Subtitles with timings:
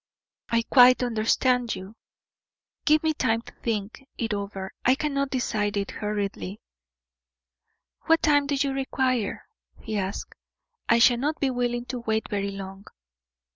[0.49, 1.93] "I quite understand you.
[2.85, 6.59] Give me time to think it over I cannot decide it hurriedly."
[8.07, 9.45] "What time do you require?"
[9.83, 10.33] he asked.
[10.89, 12.85] "I shall not be willing to wait very long."